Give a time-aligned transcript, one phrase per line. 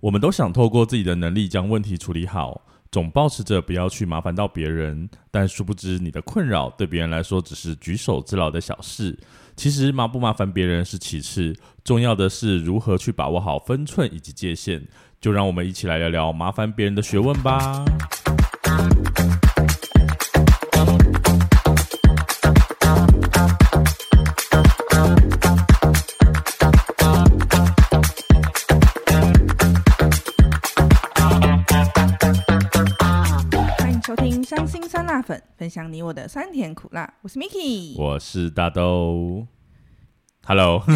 [0.00, 5.08] 我们都想透过自己的能力将问题处理好，总保持着不要去麻烦到别人。
[5.30, 9.18] 但殊不知，你的困扰对别人来说只是举手之劳的小事。
[9.56, 14.82] 其实麻不麻烦别人是其次，重要的是如何去把握好分寸以及界限。
[15.20, 17.84] 就让我们一起来聊聊麻烦别人的学问吧。
[35.20, 37.12] 辣粉》，分享你我的酸甜苦辣。
[37.20, 39.46] 我是 Miki，我是大豆。
[40.46, 40.82] Hello，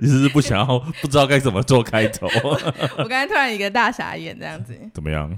[0.00, 2.28] 你是不是不想要，不知道该怎么做开头？
[2.98, 5.28] 我刚才突然一个大傻眼，这样子怎么样？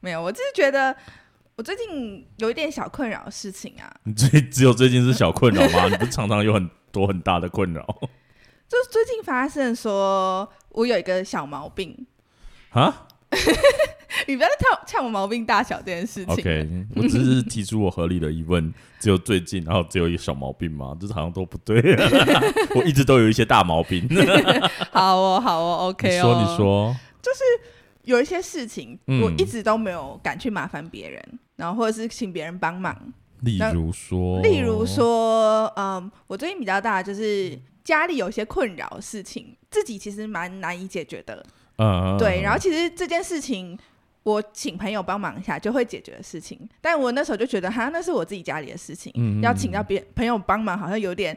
[0.00, 0.92] 没有，我只是觉得
[1.54, 3.88] 我最近有一点小困扰的事情啊。
[4.02, 5.86] 你最只有最近是小困扰吗？
[5.86, 7.86] 你不是常常有很多很大的困扰？
[8.68, 12.08] 就是最近发现说，我有一个小毛病
[12.70, 13.06] 啊。
[14.26, 16.34] 你不要再呛呛我毛病大小这件事情。
[16.34, 20.96] OK，我只是提出我合理的疑问，只有最近，然后只有一个小毛病吗？
[21.00, 21.80] 这好像都不对。
[22.74, 24.08] 我一直都有一些大毛病。
[24.92, 26.12] 好哦，好哦，OK 哦。
[26.12, 27.40] 你说，你说，就是
[28.04, 32.96] 有一些事情，我一直都没有敢去麻烦别人，嗯、然后或者是请别人帮忙。
[33.40, 41.44] 例如说，例如说，嗯，我最近比较大，就是家里有一些困扰事情，自己其实蛮难以解决的。
[41.78, 42.40] 嗯，对。
[42.42, 43.78] 然后其实这件事情。
[44.22, 51.36] 我请朋友帮忙一下就会解决的事情，但我那时候就觉得，哈，那是我自己家里的事情，嗯嗯，要请到别朋友帮忙，好像有点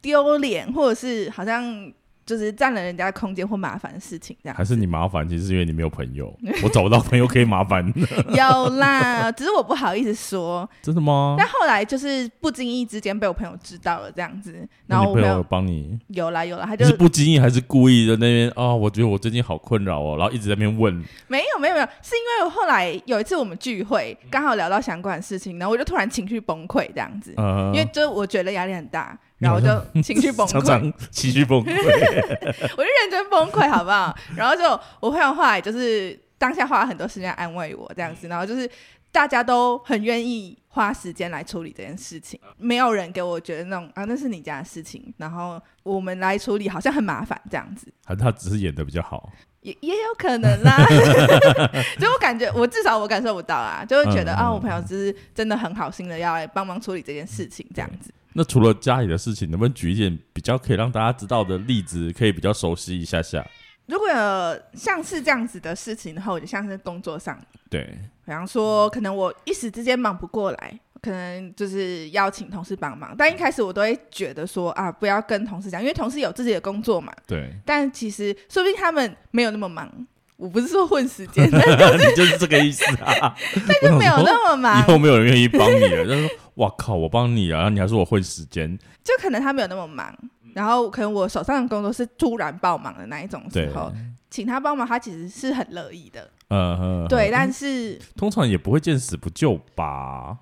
[0.00, 1.92] 丢脸，或者是好像。
[2.26, 5.26] 就是占了人家的空间或麻烦的事情，这样还是你麻烦？
[5.28, 7.86] 其实是因为你没有朋友，我找不到朋友可以麻烦。
[8.28, 10.68] 有啦，只是我不好意思说。
[10.82, 11.36] 真的吗？
[11.38, 15.96] 但后来就是不经意之间被我朋友知道了，这样子，然后我朋友帮你。
[16.08, 18.76] 有啦有啦，他就是不经意还是故意的那边啊、哦？
[18.76, 20.92] 我觉得我最近好困扰哦，然后一直在那边问。
[21.28, 29.16] 没有没有没有，是因为我后来有一次我们聚会，刚好聊到相关的事情，然后我就突然情绪崩溃这样子，嗯、因为就我觉得压力很大。
[29.38, 31.70] 然后我就情绪崩溃，常常情绪崩溃，
[32.76, 34.16] 我就认真崩溃，好不好？
[34.36, 34.62] 然后就
[35.00, 38.70] 我朋友后来就是当下花了很多时间安慰我这样子，然后就是
[39.12, 47.92] 大家都很愿意花时间来处理这件事情，没有人给我觉得那种啊，那是你家的事情，然后我们来处理好像很麻烦这样子。
[48.04, 49.30] 还是他只是演的比较好，
[49.66, 50.76] 也也有可能啦。
[51.98, 58.12] 就我感觉，我至少我感受不到啊，就会觉得、嗯、啊，我朋友只是真的很好心的要来帮忙处理这件事情这样子。
[58.32, 63.44] 那除了家里的事情，能不能举一点比较可以让大家知道的例子，可以比较熟悉一下下？
[63.86, 67.36] 如果有像是这样子的事情的话，我就像是工作上，
[67.68, 67.82] 对，
[68.24, 77.12] 比方说可能我一时之间忙不过来，可能就是邀请同事帮忙，但一开始我都会觉得说啊，不要跟同事讲，因为同事有自己的工作嘛。
[77.28, 77.48] 对。
[77.64, 79.88] 但其实说不定他们没有那么忙，
[80.36, 83.32] 我不是说混时间， 你就是这个意思啊。
[83.68, 86.04] 但就没有那么忙，以后没有人愿意帮你了。
[86.04, 86.96] 就是说哇靠！
[86.96, 90.12] 我帮你啊，然后你还说我混时间，就可能他没有那么忙，
[90.54, 93.92] 然后可能我手上的工作是突然爆忙的那一种时候，
[94.28, 96.28] 请他帮忙，他其实是很乐意的。
[96.48, 100.38] 嗯哼，对，但是通常也不会见死不救吧？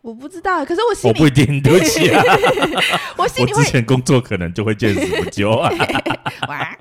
[0.00, 2.22] 我不知道，可是我心里我不一定，对不起啊，
[3.18, 5.70] 我心里我之前工作可能就会见死不救啊，
[6.48, 6.76] 哇，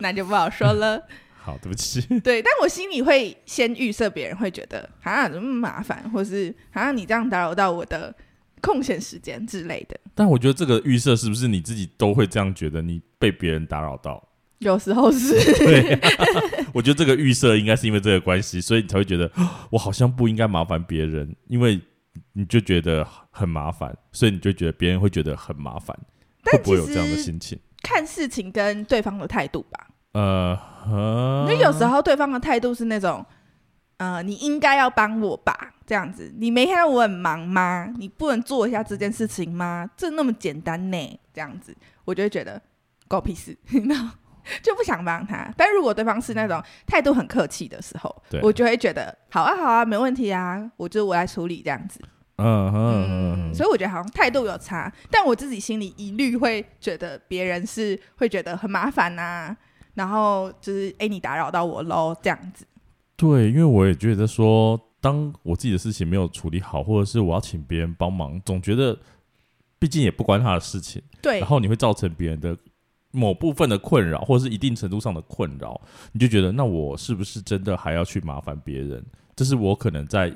[0.00, 1.00] 那就不好说了。
[1.44, 2.00] 好，对不起。
[2.20, 8.14] 对，但我心里会先预设别人会觉得啊，怎么那么麻烦，或是啊，你这样打扰到我的
[8.60, 9.98] 空闲时间之类的。
[10.14, 12.80] 但我觉得这个预设是不是你自己都会这样觉得？
[12.80, 14.22] 你被别人打扰到，
[14.58, 15.34] 有时候是。
[15.58, 15.98] 对，
[16.72, 19.28] 我觉得这个预设应该是因为这个关系，所以你才会觉得
[19.70, 21.80] 我好像不应该麻烦别人，因为
[22.34, 25.96] 你就觉得很麻烦，所以你就觉得别人会觉得很麻烦。
[26.44, 27.58] 会不会有这样的心情？
[27.82, 29.88] 看事情跟对方的态度吧。
[30.12, 30.58] 呃，
[31.46, 33.24] 因为有时候对方的态度是那种，
[33.96, 37.92] 呃，你应该要帮我吧，这样子，你没看到我很忙吗？
[37.96, 39.88] 你不能做一下这件事情吗？
[39.96, 42.60] 这那么简单呢，这样子，我就会觉得
[43.08, 43.56] 狗屁事，
[43.88, 44.16] 然 后
[44.62, 45.48] 就不想帮他。
[45.56, 52.00] 但如果对方是那种态度很客气的时候，对我就会觉得好啊，好啊，没问题啊，我就我来处理这样子。
[52.36, 59.56] 嗯嗯嗯，所以我觉得好像态度有差，但我自己心里一律会觉得别人是会觉得很麻烦呐。
[59.94, 62.64] 然后就是，哎、欸，你打扰到我喽，这样子。
[63.14, 68.98] 对，因为我也觉得说，当我自己的事情没有处理好，或者是我要请别人帮忙，总觉得，
[69.78, 71.02] 毕竟也不关他的事情。
[71.20, 71.40] 对。
[71.40, 72.56] 然后你会造成别人的
[73.10, 75.78] 某部分的困扰，或者是一定程度上的困扰，
[76.12, 79.04] 你就觉得，那我是不是真的还要去麻烦别人？
[79.36, 80.34] 这是我可能在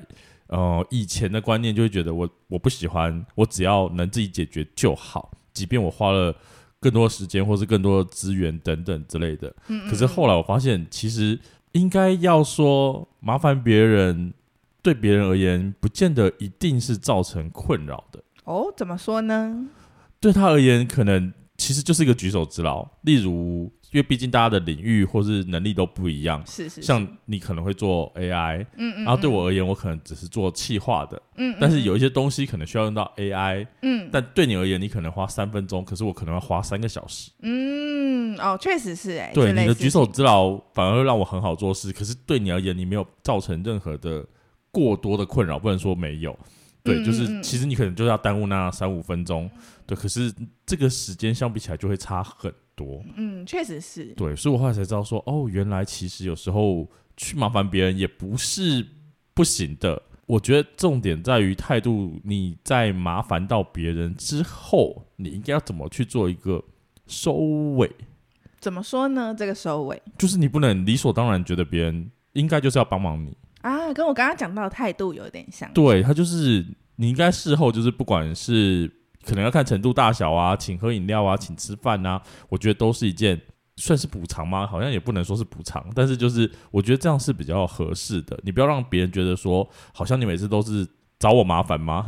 [0.48, 6.34] 呃以前的观念，就会觉得我我不喜欢，我只要能自己解决就好，即便我花了。
[6.78, 9.48] 更多时间，或是更多的资源等等之类的。
[9.66, 11.36] 嗯嗯嗯，可是后来我发现，其实
[11.72, 14.32] 应该要说麻烦别人，
[14.82, 18.22] 对别人而言，不见得一定是造成困扰的。
[18.44, 19.66] 哦，怎么说呢？
[20.20, 22.86] 对他而言，可能其实就是一个举手之劳。
[23.00, 44.26] 例如，因为毕竟大家的领域或是能力都不一样，是是是，像你可能会做 AI，嗯嗯，嗯，然后对我而言，我可能只是做气化的，嗯，嗯，但是有一些东西可能需要用到 AI，嗯，但对你而言，你可能花三分钟，可是我可能要花三个小时，嗯，哦，确实是哎，对，你的举手之劳反而会让我很好做事，可是对你而言，你没有造成任何的
[44.70, 46.36] 过多的困扰，不能说没有。
[46.82, 49.50] 对，就是其实你可能就是要耽误那三五分钟，
[49.86, 50.32] 对，可是
[50.64, 53.02] 这个时间相比起来就会差很多。
[53.16, 54.04] 嗯，确实是。
[54.16, 56.86] 对，所以我后来才知道说，哦，原来其实有时候
[57.16, 58.86] 去麻烦别人也不是
[59.34, 60.00] 不行的。
[60.26, 66.62] 我觉得重点在于态度，你在麻烦到别人之后，你应该要怎么去做一个
[67.06, 67.32] 收
[67.76, 67.90] 尾？
[68.58, 69.32] 怎么说呢？
[69.38, 73.36] 这个收尾就是你不能理所当然觉得别人应该就是要帮忙你。
[73.60, 75.72] 啊，跟我刚刚讲到的态度有点像。
[75.72, 78.90] 对，他就是你应该事后就是不管是
[79.26, 83.40] 可能要看程度大小啊，请喝饮料啊，请吃饭啊，我觉得都是一件
[83.76, 84.66] 算是补偿吗？
[84.66, 88.38] 好像也不能说是补偿，但是就是我觉得这样是比较合适的。
[88.44, 90.86] 你不要让别人觉得说好像你每次都是
[91.18, 92.06] 找我麻烦吗？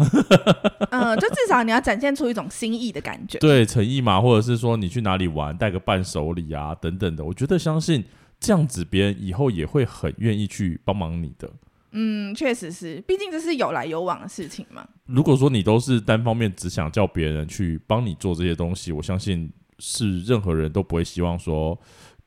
[0.90, 8.04] 嗯， 就至少你要展现出一种心意的感觉， 对，诚意嘛，或者是说你去哪里玩带个伴手礼啊等等的，我觉得相信。
[8.40, 11.50] 这样子，别人以后也会很愿意去帮忙你的。
[11.92, 14.86] 嗯，确实是，毕竟这是有来有往的事情嘛。
[15.06, 21.78] 如果说你都是单方面只想叫别人去帮你做这些东西，我相信是任何人都不会希望说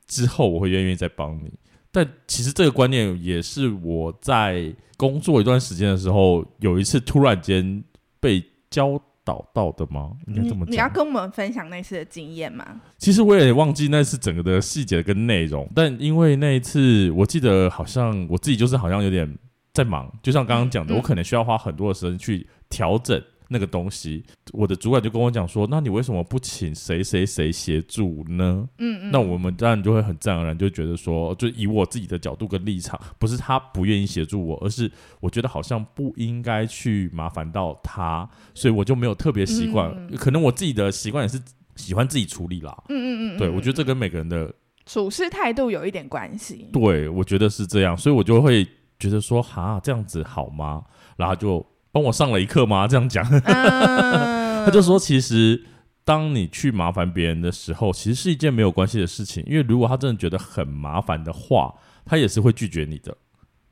[0.08, 1.52] 之后我会愿意再帮你。
[1.92, 7.84] 但其实这个观念也是我在工作一段时间的时候，有一次突然间
[8.20, 9.02] 被教。
[9.24, 10.14] 导到的吗？
[10.26, 10.72] 应该这么讲。
[10.72, 12.82] 你要跟我们分享那次的经验吗？
[12.98, 19.32] 其实我也忘记那次整个的细节跟内容，但因为那一次，我记得好像我自己就是好像有点
[19.74, 23.22] 在忙，就像刚刚讲的，我可能需要花很多的时间去调整。
[23.54, 24.24] 那个东西，
[24.54, 34.90] 我的主管就跟我讲说：“那你为什么不请谁谁谁协助呢？”嗯嗯，那我们当然就会很自然而然就觉得说，就以我自己的角度跟立场，不是他不愿意协助我，而是
[35.20, 40.08] 我觉得好像不应该去麻烦到他，所以我就没有特别习惯。
[40.16, 41.38] 可能我自己的习惯也是
[41.76, 42.74] 喜欢自己处理啦。
[42.88, 44.50] 嗯嗯嗯，嗯，对，我觉得这跟每个人的
[44.86, 46.70] 处事态度有一点关系。
[46.72, 48.66] 对，我觉得是这样，所以我就会
[49.02, 50.84] 觉得说：“哈，这样子好吗？”
[51.18, 51.66] 然后就。
[51.94, 52.88] 帮我上了一课吗？
[52.88, 55.62] 这样讲， 他就说，其实
[56.06, 61.76] 当你去麻烦别人的时候，其实是一件没有关系的事情，因为如果他真的觉得很麻烦的话，
[62.06, 63.18] 他也是会拒绝你的。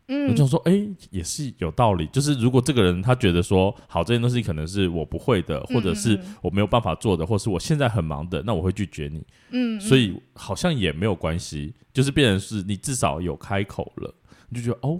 [0.10, 2.08] 嗯，我就说，哎，也是有道理。
[2.08, 9.26] 就是如果这个人他觉得说，好，这件东西可能是我不会的，或者是我没有办法做的，或是我现在很忙的，那我会拒绝你。
[9.52, 14.14] 嗯，所以好像也没有关系，就是变成是你至少有开口了，
[14.50, 15.00] 你就觉得哦，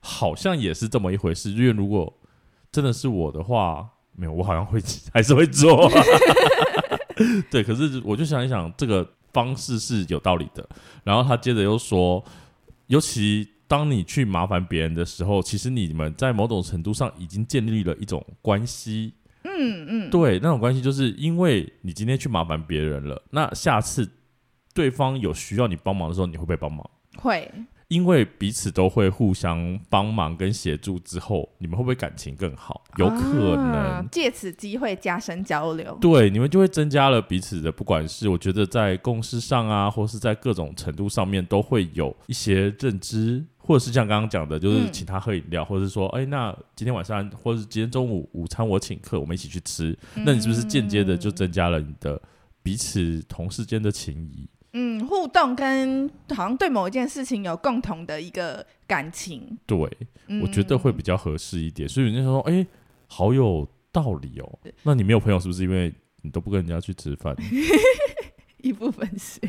[0.00, 1.50] 好像也是这么一回事。
[1.50, 2.12] 因为如果
[2.70, 4.80] 真的是我的话，没有，我好像会
[5.12, 5.90] 还是会做。
[7.50, 10.68] 对，可是我就想一想，这个方式是有道理的。
[11.04, 12.24] 然后他接着又说，
[12.86, 19.14] 尤其当你去麻烦别人的时候，其实你们在某种程度上已经建立了一种关系。
[19.44, 24.08] 嗯嗯，对，那种关系就是因为你今天去麻烦别人了，那下次
[24.72, 26.88] 对方有需要你帮忙的时候，你会不会帮忙？
[27.16, 27.50] 会。
[27.88, 32.84] 因为彼此都会互相帮忙跟协助之后，你们会不会感情更好？
[32.98, 35.96] 有可能借此机会加深交流。
[35.98, 52.20] 对，你们就会增加了彼此的，不管是我觉得在共识上啊，或是在各种程度上面，都会有一些认知，或者是像刚刚讲的，就是请他喝饮料，嗯、或者是说，哎，那今天晚上或者是今天中午午餐我请客，我们一起去吃，嗯、那你是不是间接的就增加了你的
[52.62, 54.46] 彼此同事间的情谊？
[54.80, 59.76] 嗯，互动跟好像对某一件事情有共同的一个感情，对，
[60.28, 61.88] 嗯、我觉得会比较合适一点。
[61.88, 62.66] 所以人家说，哎、欸，
[63.08, 64.58] 好有道理哦。
[64.84, 65.92] 那你没有朋友是不是因为
[66.22, 67.34] 你都不跟人家去吃饭？
[68.62, 69.40] 一部分是。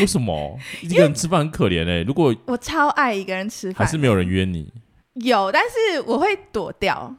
[0.00, 2.02] 为什么一个人吃饭很可怜哎、欸？
[2.02, 4.70] 如果我超爱一个人吃饭，还是没有人约你？
[5.14, 7.16] 有，但是我会躲掉。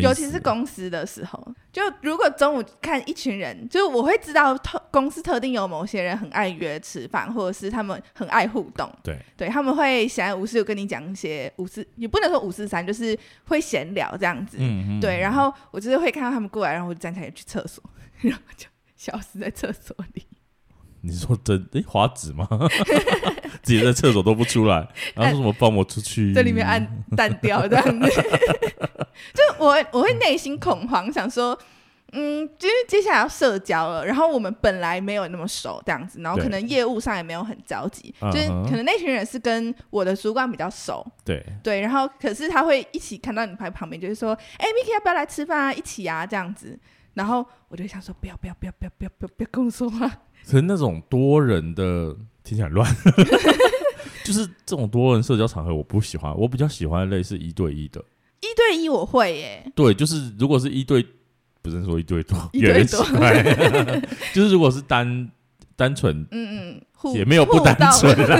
[0.00, 8.90] 尤其是公司的时候，就如果中午看一群人，就我会知道特公司特定有某些人很爱约吃饭，或者是他们很爱互动。
[9.02, 14.56] 对，对他们会闲来无事跟你讲一些五四，也不能说五四三，就是会闲聊这样子。
[14.60, 15.00] 嗯嗯。
[15.00, 17.82] 对，然后我就是会看到他们过来，然后我就站起来去厕所，
[18.20, 20.24] 然后就消失在厕所里。
[21.04, 22.48] 你说真诶，华子吗？
[23.62, 24.76] 自己在厕所都不出来，
[25.14, 26.32] 然后说什么放我出去？
[26.32, 28.10] 在里面按淡掉这样子。
[29.32, 31.58] 就我我会内心恐慌，想说，
[32.12, 45.72] 嗯，就是接下来要社交了，然后我们本来没有那么熟这样子，然后可能业务上也没有很着急，就是可能那群人是跟我的主管比较熟，对对，然后可是他会一起看到你排旁边，就是说，哎，Miki 要不要来吃饭啊？
[45.72, 46.78] 一起啊，这样子，
[47.14, 50.10] 然后我就想说，不要不要不要不要不要不要不要跟我说话。
[50.46, 52.88] 可是那种多人的听起来乱，
[54.24, 58.04] 就是这种多人社交场合我不喜欢，我比较喜欢类似一对一的。
[58.40, 61.04] 一对一我会耶，对，就是如果是一对。
[61.62, 63.02] 不是说一对多，一对多，
[64.34, 65.30] 就是如果是单
[65.76, 68.38] 单纯，嗯嗯，也没有不单纯啦。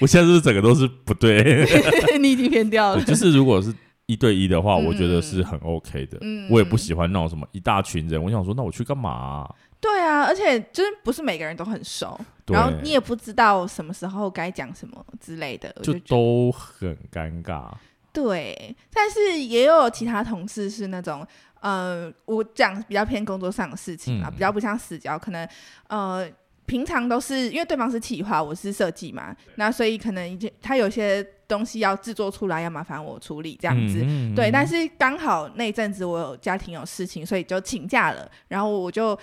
[0.00, 1.62] 我现在是不是整个都是不对？
[2.18, 3.04] 你已经偏掉了。
[3.04, 3.70] 就是如果是
[4.06, 6.16] 一对一的话，我觉得是很 OK 的。
[6.22, 8.22] 嗯，我也不喜欢那种什么一大群人。
[8.22, 9.54] 我想说，那我去干嘛啊？
[9.80, 12.18] 对啊，而且就是不是每个人都很熟，
[12.48, 17.70] 然后你也不知道什么时候该讲什么之类的，就都很尴尬。
[18.12, 21.26] 对，但是也有其他同事是那种。
[21.62, 25.46] 呃，我讲比较偏工作上的事情啊，嗯、比较不像私交，可能
[25.88, 26.26] 呃，
[26.64, 34.50] 平常都是因为对方是企划，我是设计嘛，那所以可能他有些东西要制作出来，要麻烦我处理这样子，嗯嗯、对。
[34.50, 39.14] 但是刚好那阵子我有家庭有事情，所以就请假了，然后我就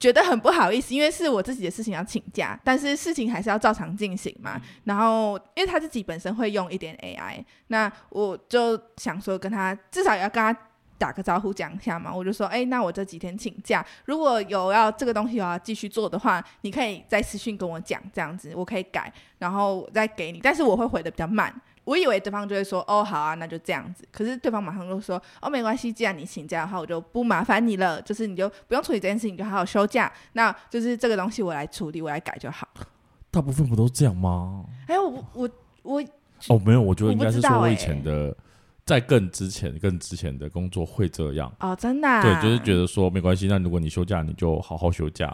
[0.00, 4.60] 觉得很不好意思，因为是我自己的事情要请假，但是事情还是要照常进行嘛。
[4.82, 10.58] 然后因为他自己本身会用一点 AI，那我就想说跟他至少也要跟他。
[11.00, 21.50] 打个招呼讲一下嘛，我就说，哎、欸，那我这几天请假，如果有要这个东西我要继续做的话，你可以在私信跟我讲，这样子我可以改，然后再给你，但是我会回的比较慢。
[21.90, 24.06] 我以为对方就会说，哦，好啊，那就这样子。
[24.12, 30.12] 可是对方马上就说，哦，没关系，既然你请假的话，我就不麻烦你了，就是你就不用处理这件事情，你就好好休假。
[30.34, 32.68] 那就是这个东西我来处理，我来改就好。
[33.32, 34.64] 大部分不都这样吗？
[34.86, 35.50] 哎、欸，我我
[35.82, 36.00] 我
[36.46, 38.36] 哦，没有，我觉得应该是说我以前的。
[38.86, 43.46] 在更之前、更之前的工作会这样哦，真的、啊、对，就是觉得说没关系。
[43.46, 45.32] 那如果你休假，你就好好休假。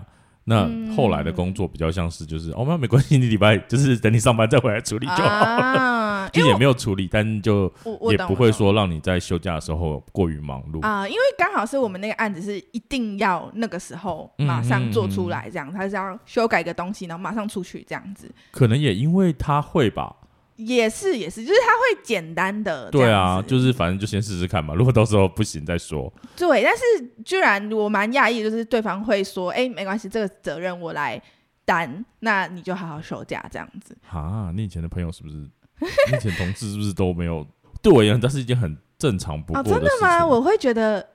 [0.48, 5.44] 那后来的工作比较像是就是、嗯、哦，那没关系，你礼拜 就是等你上班再回来处理就好了。
[5.44, 7.72] 啊、 就也没有处理，但就
[8.12, 11.06] 也不会说让你在休假的时候过于忙碌啊。
[11.06, 18.32] 因为刚好是我们那个案子是一定要那个时候马上做出来，这样他、嗯嗯嗯、是要修改个东西，然后马上出去这样子。
[18.52, 20.14] 可能也因为他会吧。
[20.56, 22.90] 也是也是，就是他会简单的。
[22.90, 26.12] 对啊，就是反正就先试试看嘛， 如果到时候不行再说。
[26.36, 26.82] 对，但是
[27.24, 31.20] 居然我蛮讶异，就是对方会说：“哎、欸，没关系，这个责任我来
[31.64, 35.34] 担，那你就好好休假这样子。”啊，你以前的朋友是不是？
[35.36, 37.46] 你以前同事是不是都没有？
[37.82, 39.78] 对我而言，这是一件很正常不过的事情。
[39.78, 40.26] 哦，真的吗？
[40.26, 41.06] 我会觉得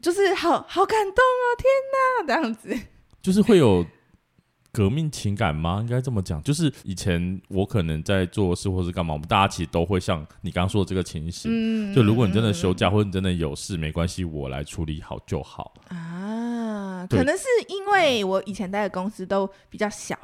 [0.00, 2.74] 就是好好感动哦，天哪，这样子
[3.20, 3.84] 就是会有。
[4.72, 5.80] 革命情感吗？
[5.82, 11.50] 应该这么讲，就是以前我可能在做事或是干嘛，我们大家其实都会像你刚刚说的这个情形。
[11.52, 15.74] 嗯，就如果你真的休假或者你真的有事，没关系，我来处理好就好。
[15.88, 20.16] 啊，可能是因为我以前待的公司都比较小。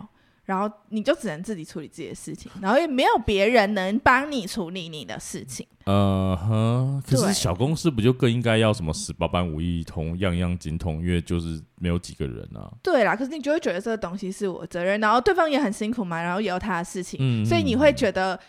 [0.49, 5.67] 然后你就只能自己处理自己的事情，然后也没有别人能帮你处理你的事情。
[5.85, 11.02] 呃哼，可是小公司不就更应该要什么十八般武艺通，样样精通？
[11.02, 12.73] 因为就是没有几个人啊。
[12.83, 18.40] 对啦，可是你就会觉得这个东西是我责任，然后对方也很辛苦嘛，然后也有他的事情，嗯、所以你会觉得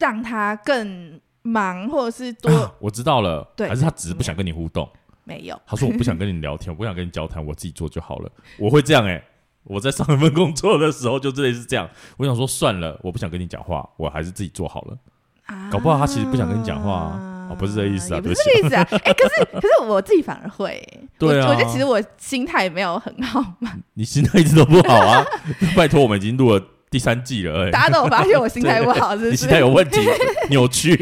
[0.00, 2.50] 让他更忙，或者是多。
[2.50, 4.88] 啊、我知道了，对，还是他只是不想跟你互动？
[5.22, 8.32] 没有，他说我不想跟你聊天，我不想跟你交谈，我自己做就好了。
[8.58, 9.24] 我会这样哎、欸。
[9.64, 14.98] 我在上一份工作的时候就真的是这样，我想说算了，我不想跟你讲话，我还是自己做好了。
[15.46, 18.86] 啊、搞不好他其实不想跟你讲话啊，哦、不是这意思啊，不是这意思啊。
[19.04, 20.80] 哎、欸，可是可是我自己反而会，
[21.18, 23.72] 对啊我，我觉得其实我心态没有很好嘛。
[23.94, 25.24] 你心态一直都不好啊，
[25.76, 30.00] 拜托，我们已经录了第三季了，欸，大家都有发现我心态不好是不是， 你心态有问题，
[30.48, 30.96] 扭曲。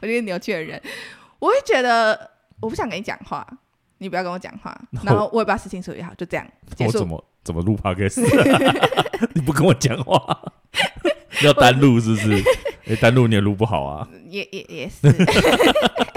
[0.00, 0.80] 我觉得扭曲的人，
[1.40, 3.46] 我会觉得我不想跟你讲话。
[4.02, 6.92] 你不要跟我讲话，然后我也把事情处理好，就这样结束。
[6.96, 8.20] 我怎么怎么录 podcast？
[9.34, 10.40] 你不跟我讲话，
[11.44, 12.42] 要单录是不是？
[12.88, 14.08] 哎，单录你也录不好啊。
[14.26, 15.06] 也也也是。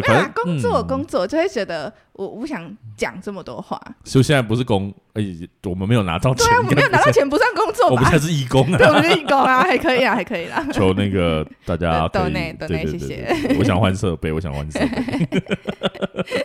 [0.00, 3.80] 对，反正工作工作就会觉得我我不想讲这么多话。
[4.04, 5.22] 所以现在不是工，哎，
[5.64, 7.94] 我们没有拿到钱，对啊，我们没有拿到钱不算工作吧？
[7.94, 10.66] 我们现在是义工啊，对，我们是义工啊，还可以啊，还可以啦。
[10.72, 13.56] 求那个 大家抖内抖内，谢谢。
[13.58, 15.44] 我想换设备，我想换设备。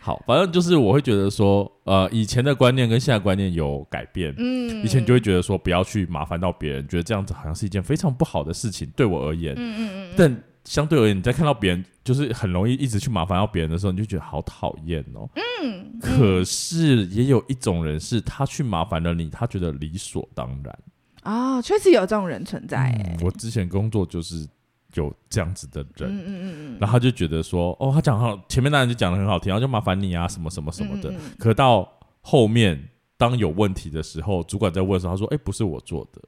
[0.00, 4.34] 好，反正就是我会觉得说，呃，以前的观念跟现在观念有改变。
[4.38, 9.54] 嗯，以前就会觉得说，不要去麻烦到别人，觉得这样子好像是一件非常不好的事情，对我而言。
[9.56, 10.14] 嗯嗯嗯。
[10.16, 15.28] 但相对而言，你在看到别人就是很容易一直去麻烦到别人的时候，你就觉得好讨厌哦。
[15.34, 15.98] 嗯。
[16.00, 20.78] 可是也有一种人是，他去麻烦了你，他觉得理所当然。
[21.24, 22.92] 啊、哦，确实有这种人存在。
[23.04, 24.46] 嗯、我之前工作就是
[24.94, 31.10] 有这样子的人，嗯嗯嗯嗯，然后他就觉得说，哦，他讲好，前面那人就讲的很好听，然后就麻烦你啊，什么什么什么的。
[31.10, 36.22] 嗯嗯嗯，可到后面当有问题的时候，主管在问的时候，他说，哎，不是我做的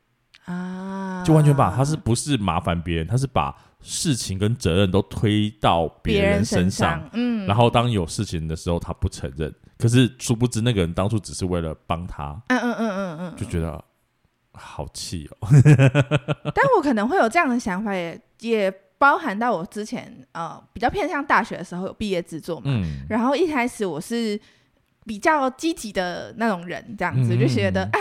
[0.46, 0.71] 啊，
[1.24, 13.82] 就完全把他是不是麻烦别人，他是把事情跟责任都推到别人身上，嗯，然后当有事情的时候，他不承认，可是殊不知那个人当初只是为了帮他，嗯嗯嗯嗯嗯，就觉得。
[14.54, 15.48] 好气哦！
[16.54, 22.64] 但我可能会有这样的想法也，也也包含到我之前呃比较偏向大学的时候有毕业制作嘛。
[22.66, 22.98] 嗯。
[23.08, 24.38] 然后一开始我是
[25.06, 27.98] 比较积极的那种人，这样子、嗯、就觉得啊，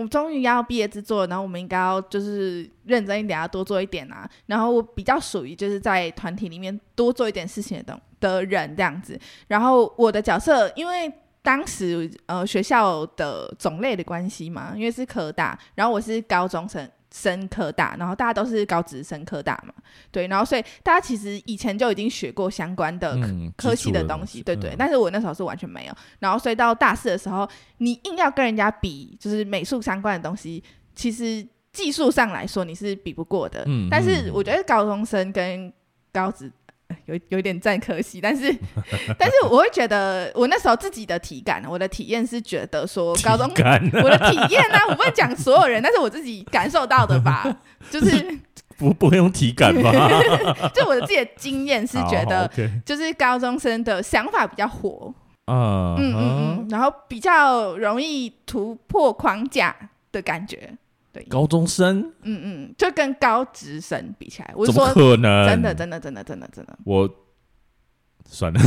[0.00, 4.28] 我终于要毕业制作，然后我们应该要就是认真一点，要多做一点啊。
[4.46, 9.18] 然后我比较属于就是在团体里面多做一点事情的的人这样子。
[9.48, 11.12] 然后我的角色因为。
[11.42, 19.74] 当时呃学校的种类的关系嘛，因为是科大，然后我是高中生升科大，然后大家都是高职升科大嘛，
[20.12, 27.48] 对，然后所以大家其实以前就已经学过相关的科、嗯、科系的东西，对对，嗯、但是我那时候是完全没有，然后所以到大四的时候，
[27.78, 30.62] 你硬要跟人家比，就是美术相关的东西，
[30.94, 35.72] 其实技术上来说你是比不过的，嗯、但是我觉得高中生跟
[36.12, 36.50] 高职。
[37.06, 38.54] 有有点赞可惜，但是
[39.18, 43.50] 但是我会觉得，我那时候自己的体感，我的体验是觉得说，高中
[44.02, 47.44] 我的体验呢、啊，我不会讲所有人，但是我自己感受到的吧，
[47.90, 48.38] 就是
[48.78, 49.92] 不不会用体感吧，
[50.74, 52.50] 就我的自己的经验是觉得，
[52.84, 55.12] 就是高中生的想法比较活，
[55.46, 59.74] 嗯嗯嗯，然后比较容易突破框架
[60.12, 60.70] 的感觉。
[61.12, 65.48] 对，高中生，嗯嗯，就跟高职生比起来，我怎么可能？
[65.48, 67.08] 真的，真的，真的，真的，真的，我
[68.28, 68.60] 算了，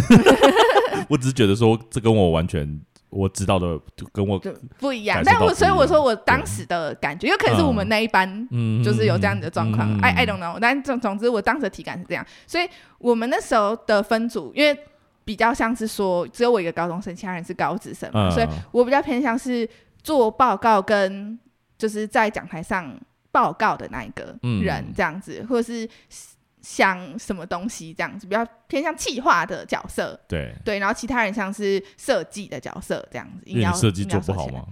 [1.07, 5.21] 我只是觉得说，这跟我完全我知道的就跟我就不一样。
[5.23, 9.97] 但我所以我说我当时的感觉，有可能是我们那一班，嗯，就是有这样的状况。
[10.01, 12.25] I I don't know，但总总之我当时的体感是这样。
[12.45, 14.77] 所以我们那时候的分组，因为
[15.23, 19.69] 比较像是说，只有我一个高中生，其他人是高职生嘛，所以我比较偏向是
[20.03, 21.39] 做报告跟。
[21.83, 22.97] 就是在讲台上
[23.29, 25.89] 报告的那一个人，这样子，嗯、或者是
[26.61, 30.17] 像什么东西这样子，比较偏向企划的角色。
[30.25, 33.43] 对对，然后其他人像是设计的角色这样子。
[33.45, 34.65] 因为设计做不好吗？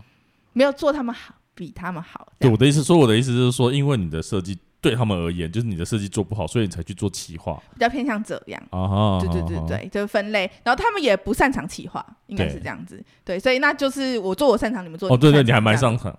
[0.54, 2.32] 没有做他们好，比他们好。
[2.40, 7.62] 对，我的意思说，我的意思就是说，因为你的设计对他们而言，就是你的设计做不好，所以你才去做企划。
[7.74, 8.64] 比较偏向这样。
[9.20, 10.50] 对对对对，就是分类。
[10.64, 12.96] 然后他们也不擅长企划，应该是这样子。
[13.26, 15.12] 对，对，所以那就是我做我擅长，你们做。
[15.12, 16.18] 哦，对对，你还蛮擅长。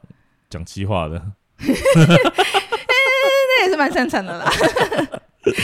[0.52, 1.14] 讲气话的，
[1.64, 4.44] 那也是蛮擅长的啦。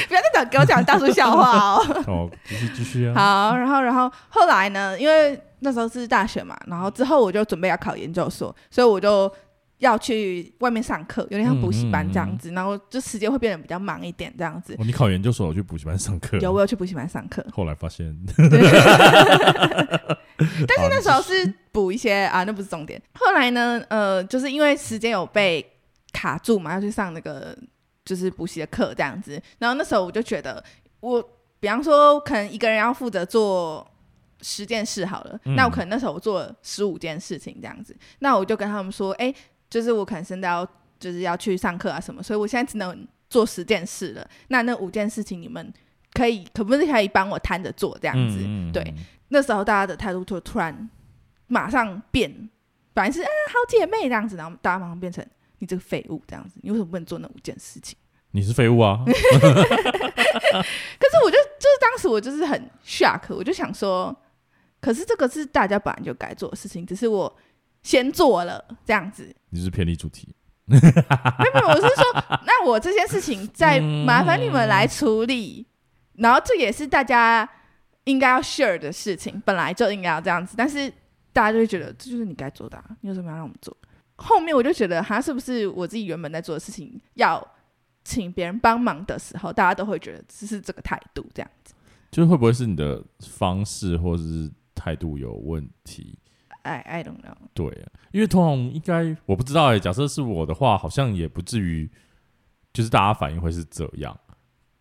[0.08, 1.86] 不要再讲给我讲大叔笑话哦。
[2.08, 3.14] 哦，继续继续啊。
[3.14, 4.98] 好，然后然后后来呢？
[4.98, 9.30] 因为那时候是大学嘛，然后之后我就准备要考研究所，所以我就
[9.78, 12.50] 要去外面上课，有点像补习班这样子。
[12.50, 14.74] 嗯嗯嗯，然后就时间会变得比较忙一点，这样子。
[14.74, 16.36] 哦，你考研究所有去补习班上课？
[16.38, 17.44] 有，我有去补习班上课。
[17.52, 18.16] 后来发现。
[20.68, 23.00] 但是那时候是补一些啊，那不是重点。
[23.14, 25.64] 后来呢，呃，就是因为时间有被
[26.12, 27.56] 卡住嘛，要去上那个
[28.04, 29.42] 就是补习的课这样子。
[29.58, 30.62] 然后那时候我就觉得，
[31.00, 31.20] 我
[31.58, 33.84] 比方说可能一个人要负责做
[34.42, 37.96] 十件事好了，嗯、那我可能那时候我做了十五件事情这样子。
[38.20, 39.34] 那我就跟他们说，哎、欸，
[39.70, 40.66] 就是我可能现在要
[40.98, 44.28] 就是要去上课啊什么，所以我现在只能做十件事了。
[44.48, 45.72] 那那五件事情你们
[46.12, 48.38] 可以可不是可以帮我摊着做这样子？
[48.40, 48.94] 嗯嗯嗯对。
[49.28, 50.88] 那时候大家的态度就突然
[51.46, 52.48] 马上变，
[52.94, 55.24] 本来是啊好姐妹这样子，然后大家马上变成
[55.58, 57.96] 你这个废物这样子，你为什么不能做那五件事情？
[58.32, 59.00] 你是废物啊！
[59.06, 59.14] 可是
[61.24, 64.14] 我就就是当时我就是很 shock，我就想说，
[64.80, 67.34] 可是这个是大家本来就该做的事情，只是我
[67.82, 69.34] 先做了这样子。
[69.50, 70.34] 你是偏离主题？
[70.66, 72.04] 没有没，我是说，
[72.44, 75.66] 那我这件事情再麻烦你们来处理，
[76.14, 77.48] 嗯、然后这也是大家。
[78.04, 80.90] 应该要 share 的事情，本来就应该要这样子，但是
[81.30, 83.76] 大家就会觉得这就是你该做的，啊，你有什么要让我们做？
[84.16, 87.46] 后面我就觉得，好像是不是我自己原本在做的事情，要
[88.04, 91.74] 请别人帮忙的时候，大家都会觉得只是这个态度这样子。
[92.10, 96.18] 就是会不会是你的方式或者是态度有问题
[96.62, 97.34] ？I I don't know。
[97.54, 97.66] 对，
[98.12, 101.90] 因为通常应该我不知道哎，假设是我的话，好像也不至于，
[102.72, 104.18] 就是大家反应会是这样。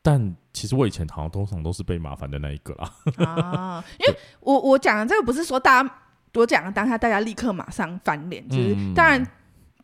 [0.02, 3.26] 但其实我以前好像通常都是被麻烦的那一个啦。
[3.26, 5.96] 啊，因为 我我讲的这个不是说大家
[6.34, 9.28] 我讲的当下大家立刻马上翻脸，嗯、就是当然你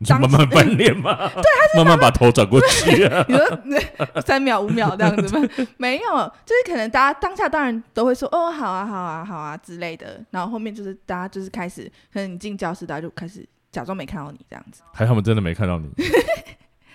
[0.04, 1.16] 就慢慢翻脸嘛。
[1.34, 3.24] 对，他是 慢慢把头转过去，啊。
[3.28, 5.48] 你说 三秒五秒这样子吗？
[5.78, 14.82] 没有，就是可能大家当下当然都会说哦好啊好啊好啊之类的，然后后面就是大家就是开始，可能你进教室，大家就开始假装没看到你这样子。
[14.92, 15.88] 还他们真的没看到你？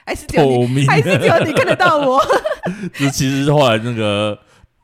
[0.05, 0.87] 还是只有你？
[0.87, 2.19] 还是只有你看得到我？
[2.93, 4.37] 就其实是后来那个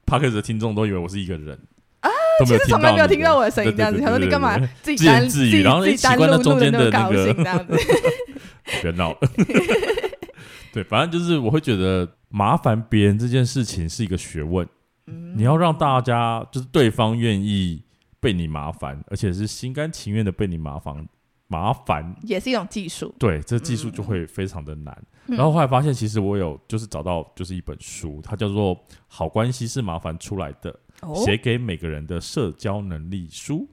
[0.06, 1.75] Podcast 的听众都以为我是一个人啊，
[2.40, 4.00] 都没有其实从来没有听到我的声音这样子。
[4.00, 7.78] 他说你干嘛自己单自语，然后自己单录录的那么高兴这样子？
[8.82, 9.20] 别闹了。
[10.74, 14.68] 对，反正就是我会觉得麻烦别人这件事情是一个学问。
[15.08, 17.84] 嗯，你要让大家就是对方愿意
[18.20, 21.08] 被你麻烦，而且是心甘情愿的被你麻烦。
[21.48, 24.98] 麻烦也是一种技术，对，这技术就会非常的难。
[25.28, 28.76] 嗯、然后后来发现，其实我有就是找到就是一本书，它叫做
[29.08, 30.74] 《好关系是麻烦出来的》，
[31.14, 33.70] 写、哦、给每个人的社交能力书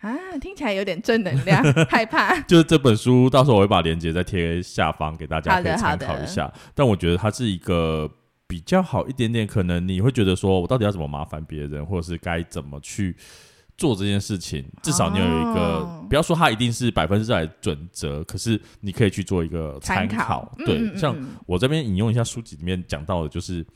[0.00, 2.40] 啊，听起来有点正能量， 害怕。
[2.42, 6.52] 就是这本书，到时候我会把链接再贴下方给大家可以参考一下。
[6.74, 8.10] 但我觉得它是一个
[8.46, 13.16] 比较好一点点，可能你会觉得说我到底要怎么麻烦别人，或者是该怎么去。
[13.76, 20.16] 做这件事情，至少你有一个，哦、不要说它一定是百分之百准则，可是你可以去做一个参考。
[20.16, 23.66] 参考对，嗯嗯嗯，像我这边引用一下书籍里面讲到的，就是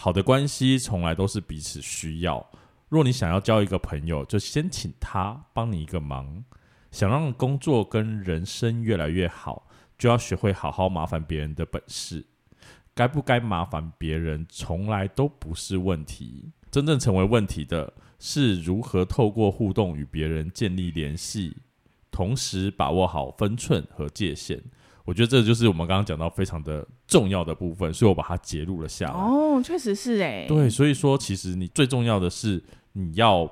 [0.00, 2.48] 好的关系从来都是彼此需要。
[2.88, 6.44] 若你想要交一个朋友，就先请他帮你一个忙。
[6.92, 9.66] 想让工作跟人生越来越好，
[9.98, 12.24] 就要学会好好麻烦别人的本事。
[12.94, 16.52] 该不该麻烦别人，从来都不是问题。
[16.70, 21.56] 真正成为问题的是如何透过互动与别人建立联系，
[22.12, 24.62] 同时把握好分寸和界限。
[25.08, 29.14] 我觉得这就是我们刚刚讲到非常的重要的部分，所以我把它截录了下来。
[29.14, 30.44] 哦，确实是哎。
[30.46, 33.50] 对，所以说其实你最重要的是你要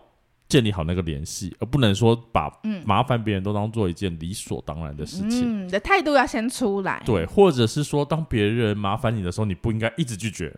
[0.50, 2.52] 建立好那个联系，而不能说把
[2.84, 5.62] 麻烦别人都当做一件理所当然的事情。
[5.62, 7.02] 嗯，你的态度要先出来。
[7.06, 10.54] 对，或者是说，当别人麻烦你的时候，你不应该一直拒绝。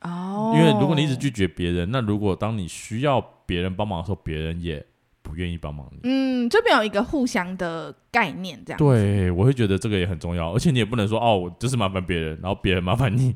[0.00, 4.84] 哦，因为如果你一直拒绝别人，那如果当你需要别人帮忙的时候，别人也
[5.22, 6.00] 不愿意帮忙你。
[6.04, 8.78] 嗯，这边有一个互相的概念，这样。
[8.78, 13.34] 对，我会觉得这个也很重要，而且你也不能说哦，我就是麻烦别人，然后别人麻烦你，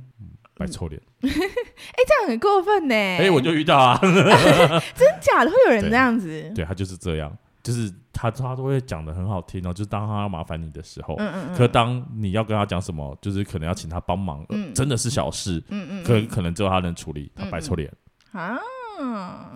[0.56, 1.00] 摆臭脸。
[1.22, 2.94] 哎、嗯欸，这样很过分呢。
[2.94, 6.26] 哎、欸，我就遇到啊， 真假的会有人这样子？
[6.28, 7.36] 对，对他就是这样。
[7.62, 17.92] 就是他他都会讲的很好听哦，就是当他要麻烦你的时候，嗯嗯，嗯可当你要跟他讲什么，就是可能要请他帮忙，嗯、真的是小事，嗯嗯，可可能只有他能处理，他摆臭脸
[18.30, 18.56] 啊，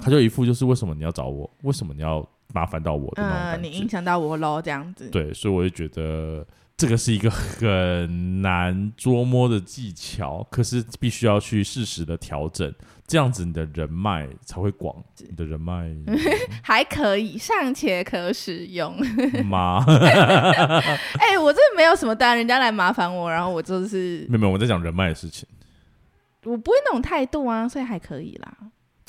[0.01, 6.47] 他就一副就是为什么你要找我，为什么你要麻烦到我的那种感觉，嗯、你影响到我喽，这样子，对，所以我就觉得。
[6.77, 12.75] 这个是一个很难捉摸的技巧，可是必须要去适时的调整，
[13.07, 14.97] 这样子你的人脉才会广。
[15.19, 15.95] 你的人脉
[16.65, 18.97] 还可以，尚且可使用。
[19.45, 19.85] 妈，
[21.21, 25.47] 哎，我真的没有什么单，人家来麻烦我，然后我就是没有没有，我在讲人脉的事情。
[26.45, 28.57] 我不会那种态度啊，所以还可以啦。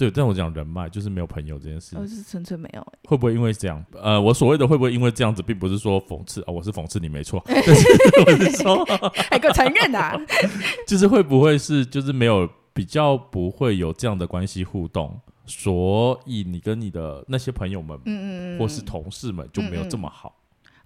[0.02, 2.84] 对，但我讲人脉就是没有朋友这件事，我是纯粹没有。
[3.04, 3.86] 会不会因为这样？
[4.02, 7.88] 呃，我所谓的会不会因为这样子，并不是说讽刺啊、哦，我是讽刺你没错， 但是
[8.26, 8.84] 我是说
[9.30, 10.20] 还给我承认啊，
[10.88, 20.30] 就是会不会是就是没有比较不会有这样的关系互动，所以你跟你的那些朋友们，嗯嗯或是同事们就没有这么好。
[20.30, 20.41] 嗯嗯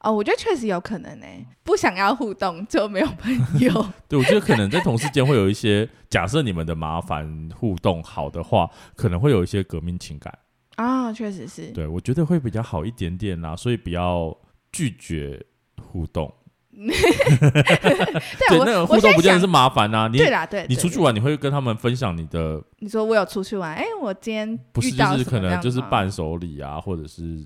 [0.05, 1.43] 哦，我觉得确实有可能呢、欸。
[1.63, 3.87] 不想要互动就没有朋友。
[4.07, 10.37] 对，我觉得可能在同事间会有一些，假设你们的麻烦互动好的话，可能会有一些革命情感
[10.75, 11.71] 啊，确实是。
[11.71, 14.37] 对，我觉得会比较好一点点啦，所以不要
[14.71, 15.43] 拒绝
[15.81, 16.31] 互动。
[16.75, 20.07] 对，那个互动不见得是麻烦啊。
[20.07, 22.63] 你对啦，对，你出去玩，你会跟他们分享你的。
[22.77, 27.43] 你说我有出去玩，哎，我今天不是就是可能就是伴手礼啊，或者是。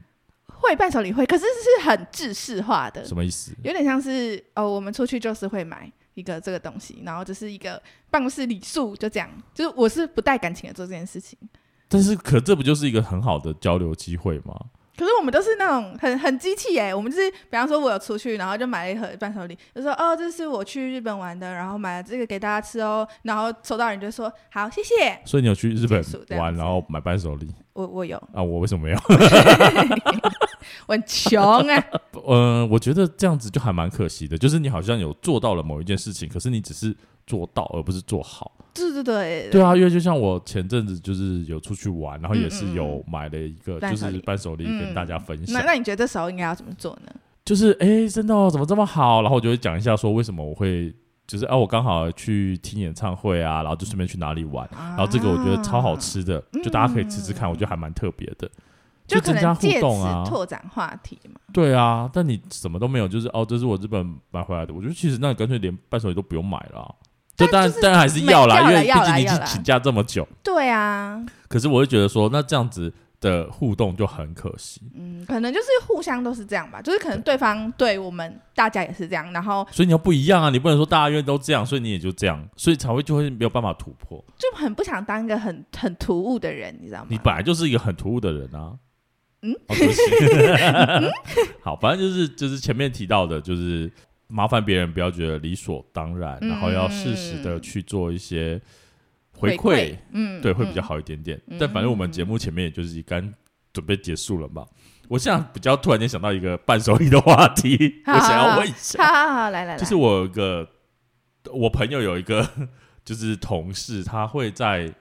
[0.59, 3.03] 会伴手礼会，可是是很制式化的。
[3.05, 3.51] 什么意思？
[3.63, 9.29] 有点像是哦，我们出去就是会买一个这个东西，然后就是一个办公室礼数，就这样。
[9.53, 11.37] 就是我是不带感情的做这件事情。
[11.87, 14.53] 但是，可这不就是一个很好的交流机会吗？
[14.99, 25.17] 可是我们都是那种很很机器哎，我们就是比方说，我有出去，然后就买了一盒伴手礼，就说哦，这是我去日本玩的，然后买了这个给大家吃哦，然后收到人就说好，谢谢。
[25.23, 26.03] 所以你有去日本
[26.37, 27.47] 玩，然后买伴手礼？
[27.71, 28.99] 我我有啊，我为什么没有？
[30.85, 31.85] 我很穷啊。
[32.15, 32.21] 嗯、
[32.61, 36.93] 呃，我觉得这样子就还蛮可惜的，就是你好像有做到了某一件事情，可是你只是
[37.25, 38.51] 做到，而不是做好。
[38.73, 45.53] 对对对，对啊，因为就像我前阵子就是有出去玩，然后也是有买了一个就是伴手礼跟大家分享。
[45.53, 47.11] 那那你觉得这时候应该要怎么做呢？
[47.45, 49.21] 就是哎，真的哦，怎么这么好？
[49.21, 50.93] 然后我就会讲一下说为什么我会
[51.25, 58.49] 就是啊，我刚好去听演唱会啊，然后就顺便去哪里玩，然后这个我觉得超好吃的，就大家可以吃吃看，我觉得还蛮特别的，
[59.07, 61.39] 就增加互动啊，拓展话题嘛。
[61.51, 66.95] 对啊，但你什么都没有，就是哦，这是我日本买回来的，我觉得其实那你干脆连伴手礼都不用买了。
[67.39, 70.27] 就当然当然还是要啦，因为毕竟你请假这么久。
[70.43, 71.23] 对啊。
[71.47, 74.81] 可是我会觉得说，那这样子的互动就很可惜。
[74.95, 84.23] 嗯，可能就是互相都是这样吧，就是可能对方对我们大家也是这样，然后所以你要不一样啊，你不能说大家因为都这样，所以你也就这样，所以才会就会没有办法突破。
[84.37, 87.07] 就很不想当一个很很突兀的人，你知道吗？
[87.09, 88.73] 你本来就是一个很突兀的人啊。
[89.41, 91.11] 嗯，哦、
[91.63, 93.89] 好，反正就是就是前面提到的，就是
[94.29, 98.61] 麻烦别人不要觉得理所当然，嗯、然后要适时的去做一些
[99.37, 101.37] 回馈，嗯，对，会比较好一点点。
[101.47, 103.33] 嗯、但反正我们节目前面也就是刚
[103.73, 107.75] 准备结束了嘛，嗯、我现在比较突然间想到一个伴手礼的话题，
[108.07, 110.69] 我想要问一下，好好好，来来来，就是我有一个
[111.51, 112.47] 我朋友有一个
[113.03, 114.93] 就是同事，他会在。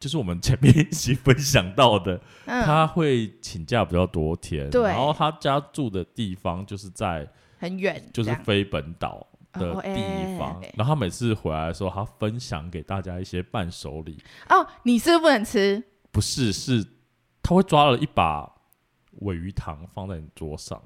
[0.00, 7.26] 就是我们前面一起分享到的，嗯、他会请假比较多天，对然后他家住的地方就是在
[7.64, 10.54] 很远，就是非本岛的地方。
[10.54, 14.22] 哦欸、然后他每次回来的时候，他分享给大家一些伴手礼。
[14.50, 15.82] 哦，你是不是不能吃？
[16.12, 16.86] 不是，是
[17.42, 18.50] 他会抓了一把
[19.20, 20.80] 尾鱼糖放在你桌上。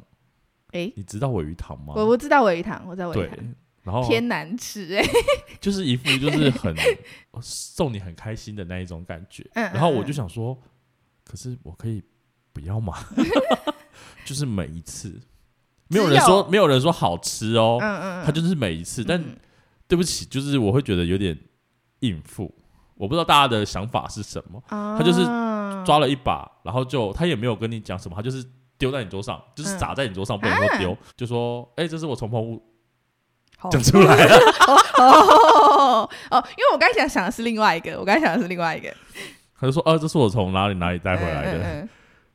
[0.68, 1.94] 哎、欸，你知道尾鱼糖吗？
[1.96, 3.54] 我不知道尾鱼糖，我在尾鱼糖。
[3.84, 5.02] 然后偏难吃哎，
[5.60, 6.76] 就是一副就是很
[7.40, 9.48] 送你很开心的那一种感觉。
[9.54, 10.68] 嗯、然后我就想说，嗯、
[11.24, 12.02] 可是我可以
[12.52, 12.98] 不要吗？
[14.26, 15.18] 就是每一次，
[15.88, 17.78] 没有人说没有人说好吃哦。
[17.80, 19.36] 嗯嗯，他就是每一次，但、嗯、
[19.86, 21.36] 对不起，就是我会觉得有点
[22.00, 22.54] 应付。
[22.94, 24.62] 我不知道大家的想法是什么。
[24.70, 25.24] 嗯、他就是
[25.84, 28.44] 抓了一把，然后就他也没有跟你讲什么，他就是
[28.76, 32.62] 丢在你桌上，就是砸在你桌上，嗯、不能够丢，啊、就说哎，这是我从棚屋。
[33.72, 34.36] 讲出来了
[34.98, 38.88] 哦 哦，因为我刚才想想的是另外一个，我刚才想的是另外一个。
[39.58, 41.58] 他就说：“啊，这是我从哪里哪里带回来的。
[41.58, 41.88] 嗯嗯嗯”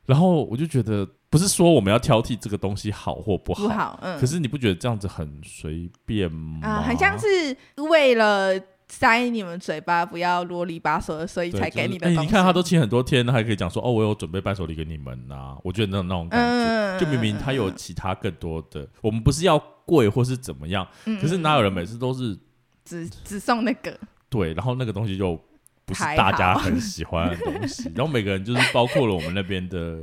[0.06, 6.60] 然后我就觉得，不是说我们要挑剔这个东西好或不好，不好嗯、可是你不觉得这样子很随便吗？
[6.68, 7.56] 啊，很像是
[7.90, 8.54] 为了
[8.88, 12.16] 塞你们嘴巴，不要啰里吧嗦的，所以才给你的东西。
[12.16, 19.62] 就是欸、你看他都请很多天，还可以讲说：“哦，我有准备伴手礼给你们呐、啊。”我觉得那种那种感觉，嗯、就明明他有其他更多的，我们不是要。
[19.86, 20.88] 贵或是怎么样？
[21.22, 22.40] 可是哪有人每次都是
[22.86, 23.94] 只只送那个？
[24.30, 25.38] 对，然后那个东西就
[25.86, 27.92] 不是大家很喜欢的东西。
[27.96, 30.00] 然后每个人就是包括了我们那边的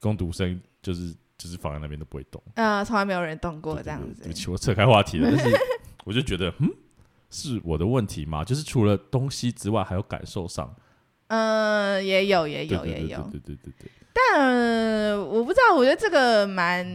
[0.00, 2.42] 工读生，就是就是放在那边都不会动。
[2.54, 4.22] 呃，从来没有人动过这样子。
[4.22, 5.30] 对不起，我扯开话题了。
[5.30, 5.56] 但是
[6.04, 6.68] 我就觉得，嗯，
[7.30, 8.44] 是我的问题吗？
[8.44, 10.74] 就是除了东西之外，还有感受上。
[11.28, 13.18] 嗯，也有，也有，也有。
[13.30, 13.90] 对对对对。
[14.14, 16.86] 但我不知道，我觉得这个蛮……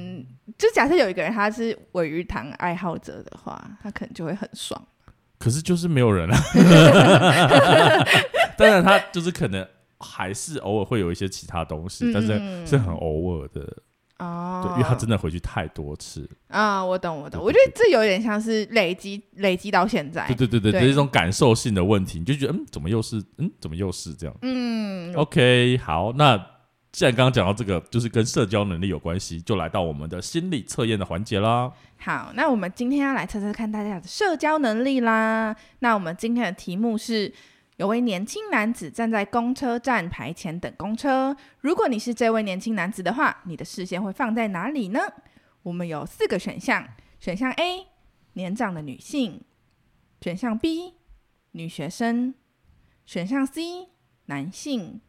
[0.58, 4.80] 就假设有一个人他是尾鱼塘爱好者的话，他可能就会很爽。
[5.38, 6.38] 可是就是没有人啊。
[8.58, 9.66] 当然，他就是可能
[10.00, 13.62] 还是偶尔会有一些其他东西，嗯、但是是很偶尔的
[14.20, 14.62] 哦。
[14.64, 16.84] 对，因为他真的回去太多次啊。
[16.84, 17.42] 我懂，我懂。
[17.42, 20.26] 我觉得这有点像是累积，累积到现在。
[20.28, 24.36] 对对对对，这是一种感受性的问题，你就觉得嗯，怎么又是嗯，怎么又是这样？
[24.42, 25.14] 嗯。
[25.16, 26.57] OK，好，那。
[26.98, 31.72] 既然刚刚讲到这个，就是跟社交能力有关系，就来到我们的心理测验的环节啦。
[32.00, 35.56] 好，那我们今天要来测测看大家的社交能力啦。
[35.78, 37.32] 那我们今天的题目是：
[37.76, 41.38] 有位年轻男子站在公车站牌前等公车。
[41.62, 45.00] 如果你是这位年轻男子的话，你的视线会放在哪里呢？
[45.62, 46.84] 我们有四个选项：
[47.20, 47.86] 选项 A，
[48.34, 49.42] 年长的女性；
[50.20, 50.96] 选项 B，
[51.52, 52.34] 女学生；
[53.06, 53.90] 选项 C，
[54.26, 55.00] 男性；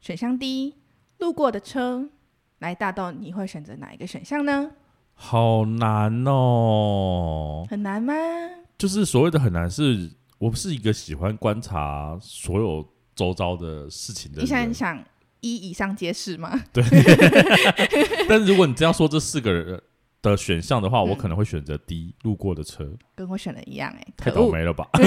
[0.00, 0.74] 选项 D。
[1.18, 2.08] 路过的车，
[2.58, 4.70] 来大豆，你会选择哪一个选项呢？
[5.14, 8.12] 好难哦，很难吗？
[8.76, 14.44] 就是所谓的很难是，是我不是一个喜欢观察所有周遭的事情的人。
[14.44, 15.02] 你想想，
[15.40, 16.62] 一以上皆是吗？
[16.70, 16.84] 对。
[18.28, 19.80] 但是如果你这样说这四个人
[20.20, 24.86] 的选项的话，嗯、我可能会选择 D 路过的车，跟我选的一样哎、欸，太倒霉了吧？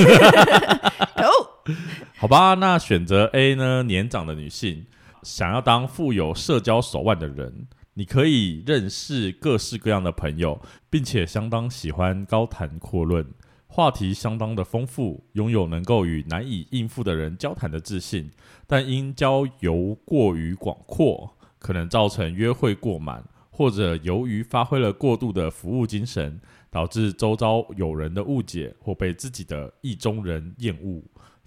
[1.16, 1.76] 可恶。
[2.18, 3.84] 好吧，那选择 A 呢？
[3.84, 4.88] 年长的女性。
[5.24, 13.26] 想要当富有社交手腕的人，你可以认识各式各样的朋友，并且相当喜欢高谈阔论，
[13.68, 18.32] 话题相当的丰富，拥有能够与难以应付的人交谈的自信。
[18.66, 26.40] 但因交游过于广阔，可能造成约会过满，或者由于发挥了过度的服务精神，
[26.72, 31.04] 导致周遭友人的误解或被自己的意中人厌恶。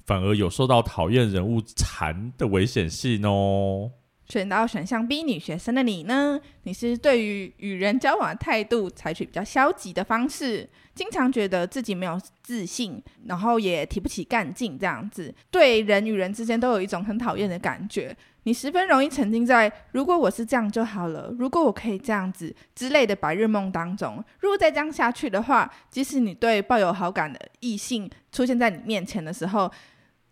[0.06, 3.90] 反而有受到讨厌人物缠的危险性哦。
[4.28, 6.40] 选到选项 B 女学生的你呢？
[6.62, 18.16] 你是对于与人交往的态度采取比较消极的方式，经常觉得自己没有自信，然后也提不起干劲，这样子对人与人之间都有一种很讨厌的感觉。
[18.44, 24.24] 你十分容易沉浸在“如果我是这样就好了”，“如果我可以这样子”之类的白日梦当中。
[24.40, 29.70] 如果再这样下去的话，即使你对抱有好感的异性出现在你面前的时候，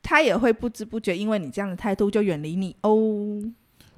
[0.03, 2.97] 他也会不知不觉因为你这样的态度就远离你哦。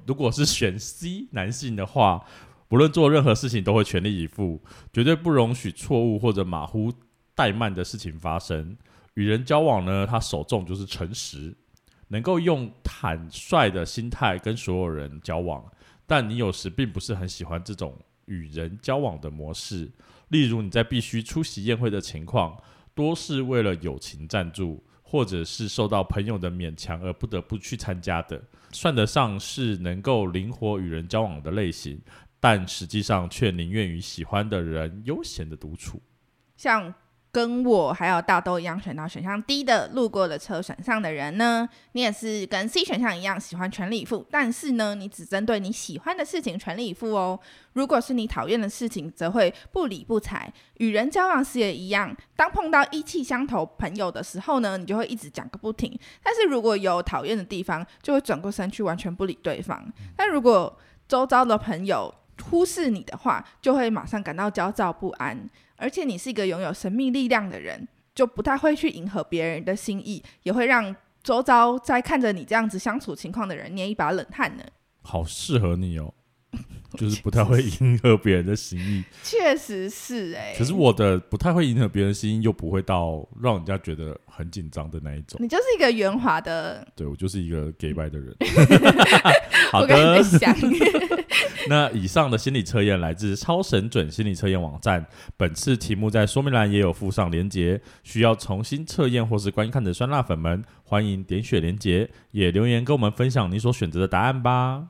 [0.05, 2.25] 如果是选 C 男性的话，
[2.67, 4.61] 不论做任何事情都会全力以赴，
[4.91, 6.91] 绝对不容许错误或者马虎
[7.35, 8.75] 怠慢的事情发生。
[9.13, 11.55] 与人交往呢，他首重就是诚实，
[12.07, 15.63] 能够用坦率的心态跟所有人交往。
[16.05, 19.89] 但你有时并不是很喜欢这种与人交往的模式，
[20.29, 22.57] 例如你在必须出席宴会的情况，
[22.93, 24.83] 多是为了友情赞助，
[25.13, 32.01] 或者是受到朋友的勉强而不得不去参加的，算得上是能够灵活与人交往的类型，
[32.39, 36.01] 但实际上却宁愿与喜欢的人悠闲的独处，
[36.57, 36.91] 像。
[37.33, 47.39] 跟我还有大豆一样选到选项 D 的路过的车选项的人呢，你也是跟 C 选项一样喜欢全力以赴，但是呢，你只针对你喜欢的事情全力以赴哦。
[47.73, 50.53] 如果是你讨厌的事情，则会不理不睬。
[50.77, 55.99] 与人交往时也一样，当碰到意气相投朋友的时候呢，你就会一直讲个不停。
[56.21, 59.83] 但是如果有讨厌的地方，就会转过身去完全不理对方。
[60.15, 65.49] 但如果周遭的朋友忽视你的话，就会马上感到焦躁不安。
[65.75, 74.63] 而且你是一个拥有神秘力量的人，就不太会去迎合别人的心意，也会让周遭在看着你这样子相处情况的人捏一把冷汗呢。
[75.01, 76.13] 好适合你哦。
[76.97, 80.55] 就是不太会迎合别人的心意，确实是哎、欸。
[80.57, 85.39] 可是我的不太会迎合别人的心意，又不会到让人家觉得很紧张的那一种。
[85.41, 88.35] 你就是一个圆滑的，对，我就是一个给白的人。
[89.71, 90.21] 好的，
[91.67, 104.89] 那以上的心理测验来自超神准心理测验网站，本次题目在说明栏也有附上连结，需要重新测验或是观看的酸辣粉们，欢迎点选连结，也留言跟我们分享你所选择的答案吧。